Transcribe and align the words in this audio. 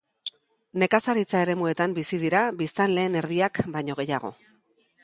Nekazaritza-eremuetan 0.83 1.95
bizi 1.99 2.19
dira 2.25 2.43
biztanleen 2.63 3.21
erdiak 3.25 3.65
baino 3.79 4.01
gehiago. 4.03 4.35